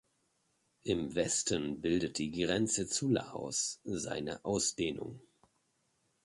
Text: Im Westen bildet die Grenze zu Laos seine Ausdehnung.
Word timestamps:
Im 0.81 1.13
Westen 1.13 1.79
bildet 1.79 2.17
die 2.17 2.31
Grenze 2.31 2.87
zu 2.87 3.07
Laos 3.07 3.79
seine 3.83 4.43
Ausdehnung. 4.43 5.21